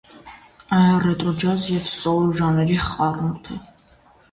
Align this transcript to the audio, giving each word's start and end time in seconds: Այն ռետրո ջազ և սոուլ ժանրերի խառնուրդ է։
Այն 0.77 0.95
ռետրո 1.03 1.35
ջազ 1.43 1.67
և 1.73 1.85
սոուլ 1.91 2.33
ժանրերի 2.41 2.81
խառնուրդ 2.89 3.55
է։ 3.59 3.63